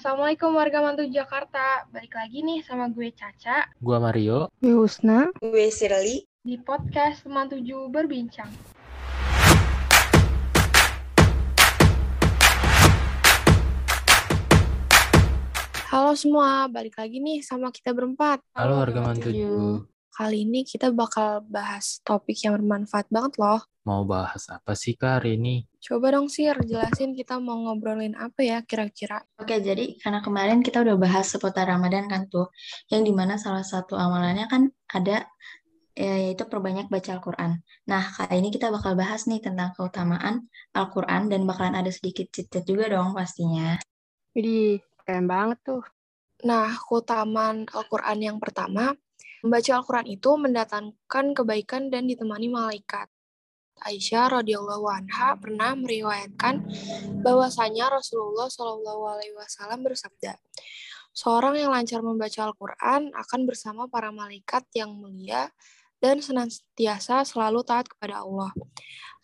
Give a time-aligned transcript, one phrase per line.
[0.00, 1.84] Assalamualaikum warga Mantu Jakarta.
[1.92, 4.48] Balik lagi nih sama gue Caca Gua Mario.
[4.56, 5.28] Gue Husna.
[5.36, 6.24] Gue Sirli.
[6.40, 8.48] di podcast Teman Tujuh Berbincang.
[15.92, 18.40] Halo semua, balik lagi nih sama kita berempat.
[18.56, 19.04] Halo warga.
[19.04, 19.84] Mantuju.
[20.10, 23.62] Kali ini kita bakal bahas topik yang bermanfaat banget loh.
[23.86, 25.64] Mau bahas apa sih Kak hari ini?
[25.80, 29.22] Coba dong Sir, jelasin kita mau ngobrolin apa ya kira-kira.
[29.40, 32.52] Oke, jadi karena kemarin kita udah bahas seputar Ramadan kan tuh,
[32.92, 35.30] yang di mana salah satu amalannya kan ada
[35.96, 37.62] ya, yaitu perbanyak baca Al-Quran.
[37.88, 42.66] Nah, kali ini kita bakal bahas nih tentang keutamaan Al-Quran dan bakalan ada sedikit citat
[42.66, 43.78] juga dong pastinya.
[44.34, 45.82] Jadi keren banget tuh.
[46.44, 48.96] Nah, keutamaan Al-Quran yang pertama,
[49.44, 53.08] membaca Al-Quran itu mendatangkan kebaikan dan ditemani malaikat.
[53.80, 56.68] Aisyah radhiyallahu anha pernah meriwayatkan
[57.24, 60.36] bahwasanya Rasulullah Shallallahu alaihi wasallam bersabda,
[61.16, 65.48] seorang yang lancar membaca Al-Quran akan bersama para malaikat yang mulia
[66.00, 68.52] dan senantiasa selalu taat kepada Allah.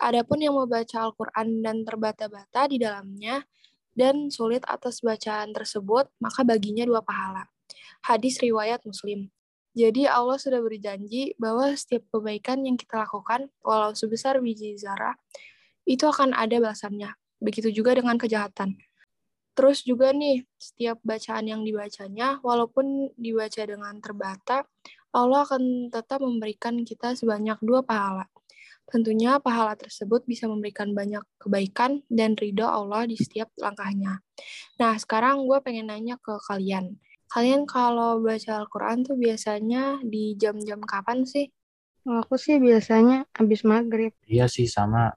[0.00, 3.44] Adapun yang membaca Al-Quran dan terbata-bata di dalamnya
[3.97, 7.48] dan sulit atas bacaan tersebut, maka baginya dua pahala.
[8.05, 9.33] Hadis riwayat Muslim.
[9.77, 15.20] Jadi Allah sudah berjanji bahwa setiap kebaikan yang kita lakukan, walau sebesar biji zarah,
[15.84, 17.12] itu akan ada balasannya.
[17.44, 18.80] Begitu juga dengan kejahatan.
[19.52, 24.64] Terus juga nih, setiap bacaan yang dibacanya, walaupun dibaca dengan terbata,
[25.12, 28.28] Allah akan tetap memberikan kita sebanyak dua pahala.
[28.86, 34.22] Tentunya pahala tersebut bisa memberikan banyak kebaikan dan ridho Allah di setiap langkahnya.
[34.78, 37.00] Nah, sekarang gue pengen nanya ke kalian.
[37.27, 41.50] Kalian kalau baca Al-Quran tuh biasanya di jam-jam kapan sih?
[42.06, 44.14] Kalau aku sih biasanya habis maghrib.
[44.30, 45.10] Iya sih sama.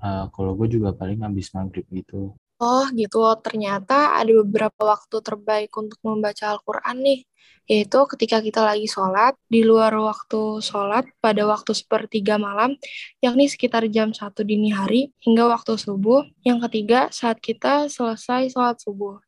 [0.00, 2.32] Eh, kalau gue juga paling habis maghrib gitu.
[2.60, 7.20] Oh gitu, ternyata ada beberapa waktu terbaik untuk membaca Al-Quran nih.
[7.64, 12.76] Yaitu ketika kita lagi sholat, di luar waktu sholat pada waktu sepertiga malam,
[13.24, 16.24] yakni sekitar jam 1 dini hari hingga waktu subuh.
[16.44, 19.20] Yang ketiga, saat kita selesai sholat subuh.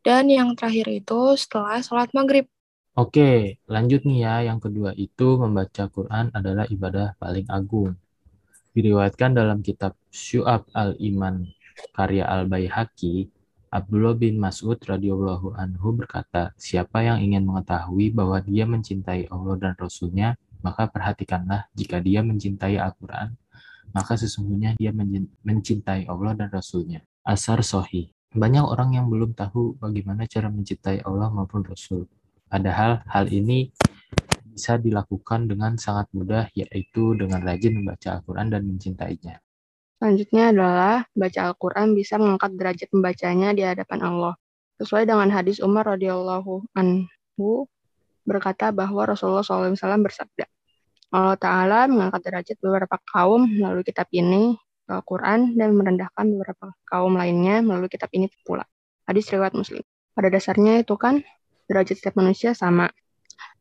[0.00, 2.48] Dan yang terakhir itu setelah sholat maghrib.
[2.96, 4.34] Oke, lanjut nih ya.
[4.52, 7.96] Yang kedua itu membaca Quran adalah ibadah paling agung.
[8.72, 11.48] Diriwayatkan dalam kitab Syu'ab al-Iman
[11.92, 13.32] karya Al-Baihaqi,
[13.70, 19.72] Abdullah bin Mas'ud radhiyallahu anhu berkata, siapa yang ingin mengetahui bahwa dia mencintai Allah dan
[19.78, 23.38] Rasulnya, maka perhatikanlah jika dia mencintai Al-Quran,
[23.94, 24.90] maka sesungguhnya dia
[25.46, 27.00] mencintai Allah dan Rasulnya.
[27.22, 28.10] Asar Sohi.
[28.30, 32.06] Banyak orang yang belum tahu bagaimana cara mencintai Allah maupun Rasul.
[32.46, 33.74] Padahal hal ini
[34.46, 39.42] bisa dilakukan dengan sangat mudah, yaitu dengan rajin membaca Al-Quran dan mencintainya.
[39.98, 44.34] Selanjutnya adalah baca Al-Quran bisa mengangkat derajat pembacanya di hadapan Allah.
[44.78, 47.66] Sesuai dengan hadis Umar radhiyallahu anhu
[48.22, 49.74] berkata bahwa Rasulullah SAW
[50.06, 50.46] bersabda,
[51.10, 54.54] Allah Ta'ala mengangkat derajat beberapa kaum melalui kitab ini,
[54.98, 58.66] Al-Quran, dan merendahkan beberapa kaum lainnya melalui kitab ini pula.
[59.06, 59.82] Hadis riwayat Muslim.
[60.14, 61.22] Pada dasarnya itu kan
[61.70, 62.90] derajat setiap manusia sama.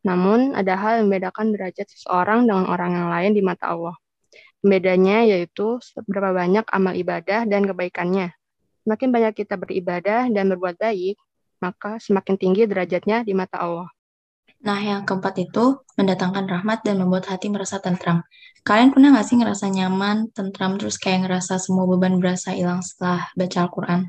[0.01, 3.95] Namun ada hal yang membedakan derajat seseorang dengan orang yang lain di mata Allah.
[4.59, 8.35] Bedanya yaitu seberapa banyak amal ibadah dan kebaikannya.
[8.83, 11.15] Semakin banyak kita beribadah dan berbuat baik,
[11.61, 13.87] maka semakin tinggi derajatnya di mata Allah.
[14.59, 18.27] Nah, yang keempat itu mendatangkan rahmat dan membuat hati merasa tentram.
[18.67, 23.31] Kalian pernah nggak sih ngerasa nyaman, tentram, terus kayak ngerasa semua beban berasa hilang setelah
[23.39, 24.01] baca Al-Quran?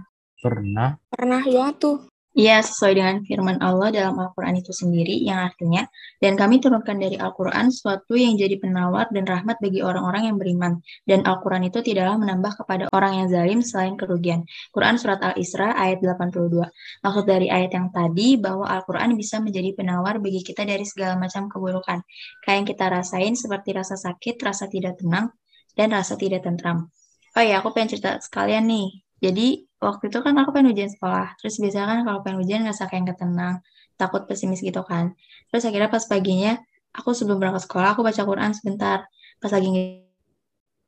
[0.43, 2.10] Pernah Pernah banget tuh.
[2.31, 5.83] Iya, sesuai dengan firman Allah dalam Al-Quran itu sendiri, yang artinya,
[6.23, 10.79] dan kami turunkan dari Al-Quran suatu yang jadi penawar dan rahmat bagi orang-orang yang beriman.
[11.03, 14.47] Dan Al-Quran itu tidaklah menambah kepada orang yang zalim selain kerugian.
[14.71, 16.71] Quran Surat Al-Isra ayat 82.
[17.03, 21.51] Maksud dari ayat yang tadi, bahwa Al-Quran bisa menjadi penawar bagi kita dari segala macam
[21.51, 21.99] keburukan.
[22.47, 25.35] Kayak yang kita rasain seperti rasa sakit, rasa tidak tenang,
[25.75, 26.95] dan rasa tidak tentram.
[27.35, 29.03] Oh iya, aku pengen cerita sekalian nih.
[29.19, 31.35] Jadi waktu itu kan aku pengen ujian sekolah.
[31.41, 33.55] Terus biasanya kan kalau pengen ujian ngerasa kayak nggak tenang,
[34.01, 35.17] takut pesimis gitu kan.
[35.49, 36.61] Terus akhirnya pas paginya,
[36.93, 38.99] aku sebelum berangkat sekolah, aku baca Quran sebentar.
[39.41, 39.69] Pas lagi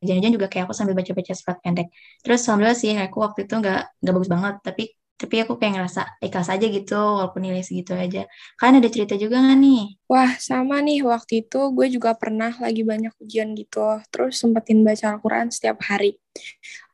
[0.03, 1.89] ujian-ujian juga kayak aku sambil baca-baca surat pendek.
[2.21, 4.85] Terus alhamdulillah sih, aku waktu itu nggak nggak bagus banget, tapi
[5.23, 8.27] tapi aku kayak ngerasa ikhlas aja gitu, walaupun nilai segitu aja.
[8.59, 9.83] Kan ada cerita juga nggak nih?
[10.11, 11.07] Wah, sama nih.
[11.07, 14.03] Waktu itu gue juga pernah lagi banyak ujian gitu.
[14.11, 16.19] Terus sempetin baca Al-Quran setiap hari.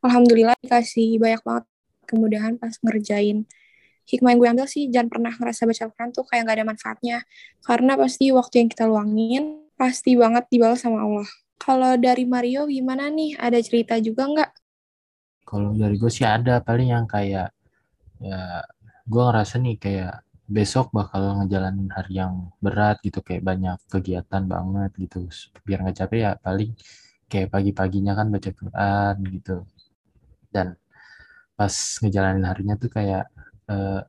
[0.05, 1.65] Alhamdulillah dikasih banyak banget
[2.09, 3.45] kemudahan pas ngerjain.
[4.09, 7.17] Hikmah yang gue ambil sih, jangan pernah ngerasa baca Al-Quran tuh kayak gak ada manfaatnya.
[7.61, 11.29] Karena pasti waktu yang kita luangin, pasti banget dibalas sama Allah.
[11.61, 13.37] Kalau dari Mario gimana nih?
[13.37, 14.51] Ada cerita juga nggak?
[15.45, 17.53] Kalau dari gue sih ada paling yang kayak
[18.19, 18.41] ya
[19.09, 20.15] gue ngerasa nih kayak
[20.49, 25.29] besok bakal ngejalanin hari yang berat gitu kayak banyak kegiatan banget gitu
[25.65, 26.73] biar nggak capek ya paling
[27.29, 29.57] kayak pagi-paginya kan baca Quran gitu
[30.49, 30.77] dan
[31.59, 33.25] pas ngejalanin harinya tuh kayak
[33.73, 34.01] eh,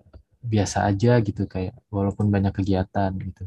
[0.51, 3.43] biasa aja gitu kayak walaupun banyak kegiatan gitu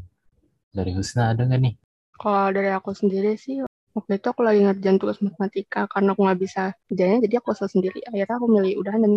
[0.77, 1.75] dari Husna ada nggak nih
[2.21, 3.55] Kalau dari aku sendiri sih,
[3.97, 7.73] waktu itu aku lagi ngerjain tugas matematika karena aku nggak bisa kerjanya, jadi aku selesai
[7.75, 7.99] sendiri.
[8.09, 9.13] Akhirnya aku milih udahan dan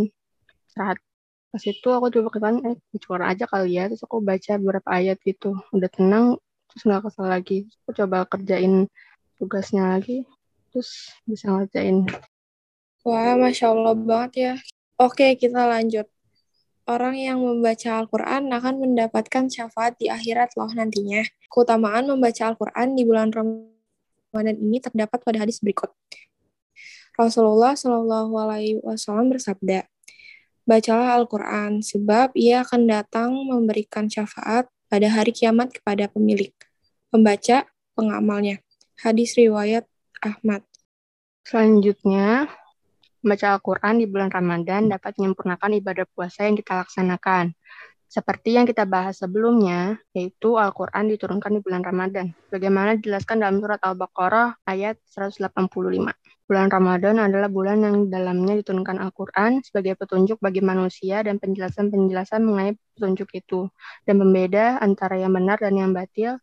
[0.68, 0.98] istirahat.
[1.52, 5.18] Pas itu aku coba ketan, eh curang aja kali ya, terus aku baca beberapa ayat
[5.28, 5.50] gitu.
[5.76, 6.26] Udah tenang,
[6.70, 7.56] terus nggak kesel lagi.
[7.68, 8.74] Terus aku coba kerjain
[9.38, 10.16] tugasnya lagi,
[10.72, 10.90] terus
[11.30, 11.98] bisa ngerjain.
[13.06, 14.54] Wah, Masya Allah banget ya.
[14.96, 16.08] Oke, kita lanjut.
[16.88, 21.20] Orang yang membaca Al-Quran akan mendapatkan syafaat di akhirat loh nantinya.
[21.52, 25.92] Keutamaan membaca Al-Quran di bulan Ramadan ini terdapat pada hadis berikut.
[27.20, 29.84] Rasulullah Shallallahu Alaihi Wasallam bersabda,
[30.64, 36.56] Bacalah Al-Quran, sebab ia akan datang memberikan syafaat pada hari kiamat kepada pemilik,
[37.12, 38.64] pembaca, pengamalnya.
[38.96, 39.84] Hadis riwayat
[40.24, 40.64] Ahmad.
[41.44, 42.48] Selanjutnya,
[43.20, 47.52] membaca Al-Quran di bulan Ramadan dapat menyempurnakan ibadah puasa yang kita laksanakan.
[48.06, 52.30] Seperti yang kita bahas sebelumnya, yaitu Al-Quran diturunkan di bulan Ramadan.
[52.54, 56.14] Bagaimana dijelaskan dalam surat Al-Baqarah ayat 185.
[56.46, 62.78] Bulan Ramadan adalah bulan yang dalamnya diturunkan Al-Quran sebagai petunjuk bagi manusia dan penjelasan-penjelasan mengenai
[62.94, 63.66] petunjuk itu,
[64.06, 66.38] dan pembeda antara yang benar dan yang batil.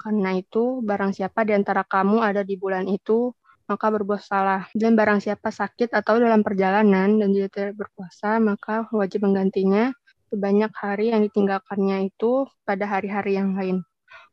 [0.00, 4.68] Karena itu, barang siapa di antara kamu ada di bulan itu, maka berbuat salah.
[4.76, 9.92] Dan barang siapa sakit atau dalam perjalanan dan dia tidak berpuasa, maka wajib menggantinya
[10.28, 13.86] sebanyak hari yang ditinggalkannya itu pada hari-hari yang lain.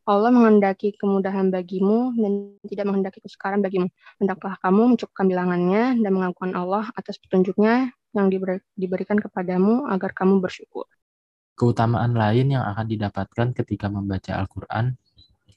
[0.10, 3.88] Allah menghendaki kemudahan bagimu dan tidak menghendaki kesukaran bagimu.
[4.18, 10.42] Hendaklah kamu mencukupkan bilangannya dan mengakukan Allah atas petunjuknya yang diberi, diberikan kepadamu agar kamu
[10.42, 10.90] bersyukur.
[11.52, 14.98] keutamaan lain yang akan didapatkan ketika membaca Al-Quran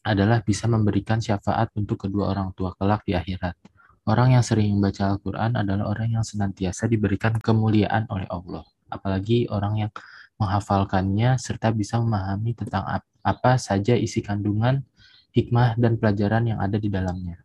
[0.04, 3.56] adalah bisa memberikan syafaat untuk kedua orang tua kelak di akhirat.
[4.04, 8.60] Orang yang sering membaca Al-Quran adalah orang yang senantiasa diberikan kemuliaan oleh Allah.
[8.92, 9.90] Apalagi orang yang
[10.36, 12.84] menghafalkannya serta bisa memahami tentang
[13.24, 14.84] apa saja isi kandungan,
[15.32, 17.40] hikmah, dan pelajaran yang ada di dalamnya.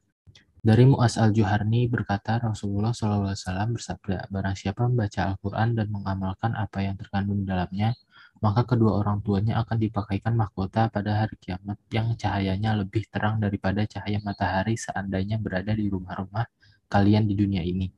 [0.59, 6.99] Dari Mu'az al-Juharni berkata Rasulullah SAW bersabda, barang siapa membaca Al-Quran dan mengamalkan apa yang
[6.99, 7.95] terkandung di dalamnya,
[8.39, 13.83] maka kedua orang tuanya akan dipakaikan mahkota pada hari kiamat yang cahayanya lebih terang daripada
[13.83, 16.47] cahaya matahari seandainya berada di rumah-rumah
[16.87, 17.91] kalian di dunia ini.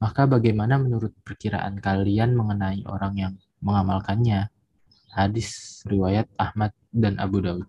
[0.00, 3.34] Maka bagaimana menurut perkiraan kalian mengenai orang yang
[3.64, 4.52] mengamalkannya?
[5.12, 7.64] Hadis riwayat Ahmad dan Abu Daud.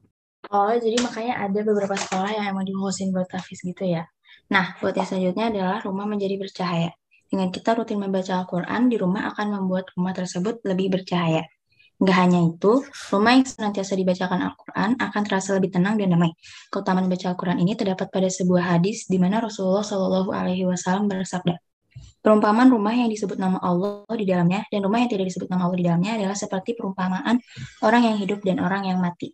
[0.51, 4.07] Oh, jadi makanya ada beberapa sekolah yang emang dikhususin buat tahfiz gitu ya.
[4.51, 6.91] Nah, buat yang selanjutnya adalah rumah menjadi bercahaya.
[7.27, 11.43] Dengan kita rutin membaca Al-Quran, di rumah akan membuat rumah tersebut lebih bercahaya.
[11.97, 16.29] Nggak hanya itu, rumah yang senantiasa dibacakan Al-Quran akan terasa lebih tenang dan damai.
[16.69, 21.57] Keutamaan membaca Al-Quran ini terdapat pada sebuah hadis di mana Rasulullah Shallallahu Alaihi Wasallam bersabda,
[22.21, 25.77] Perumpamaan rumah yang disebut nama Allah di dalamnya dan rumah yang tidak disebut nama Allah
[25.79, 27.39] di dalamnya adalah seperti perumpamaan
[27.85, 29.31] orang yang hidup dan orang yang mati.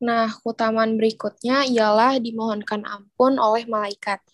[0.00, 4.24] Nah, keutamaan berikutnya ialah dimohonkan ampun oleh malaikat.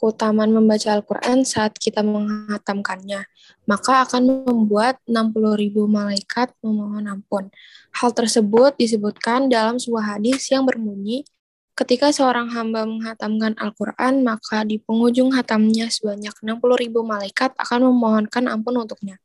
[0.00, 3.28] Keutamaan membaca Al-Quran saat kita menghatamkannya,
[3.68, 7.52] maka akan membuat 60.000 malaikat memohon ampun.
[7.92, 11.28] Hal tersebut disebutkan dalam sebuah hadis yang berbunyi,
[11.76, 16.60] ketika seorang hamba menghatamkan Al-Quran, maka di penghujung hatamnya sebanyak 60.000
[17.04, 19.20] malaikat akan memohonkan ampun untuknya.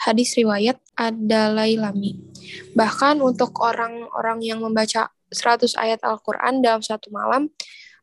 [0.00, 2.16] Hadis riwayat Ad-Dalailami.
[2.72, 7.52] Bahkan untuk orang-orang yang membaca 100 ayat Al-Quran dalam satu malam,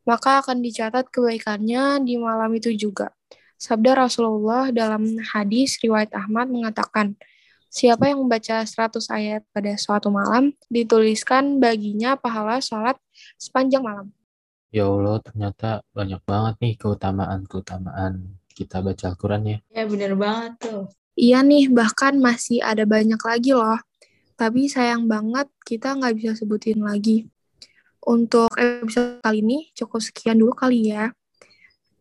[0.02, 3.10] maka akan dicatat kebaikannya di malam itu juga.
[3.58, 7.14] Sabda Rasulullah dalam hadis riwayat Ahmad mengatakan,
[7.72, 13.00] Siapa yang membaca 100 ayat pada suatu malam, dituliskan baginya pahala sholat
[13.40, 14.12] sepanjang malam.
[14.68, 19.58] Ya Allah, ternyata banyak banget nih keutamaan-keutamaan kita baca Al-Quran ya.
[19.72, 20.92] Ya, bener banget tuh.
[21.16, 23.80] Iya nih, bahkan masih ada banyak lagi loh.
[24.36, 27.31] Tapi sayang banget kita nggak bisa sebutin lagi.
[28.02, 31.10] Untuk episode kali ini cukup sekian dulu kali ya.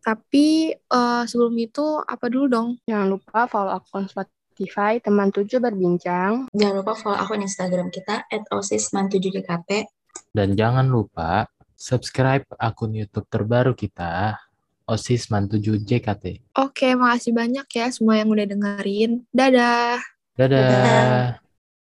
[0.02, 2.70] Tapi uh, sebelum itu apa dulu dong?
[2.90, 6.50] Jangan lupa follow akun Spotify teman tujuh berbincang.
[6.50, 9.86] Jangan lupa follow akun Instagram kita @osisman7jkt.
[10.32, 14.38] Dan jangan lupa subscribe akun YouTube terbaru kita
[14.92, 16.54] OSIS Man 7 JKT.
[16.60, 19.24] Oke, makasih banyak ya semua yang udah dengerin.
[19.32, 20.04] Dadah.
[20.36, 20.62] Dadah.
[20.68, 21.51] Dadah.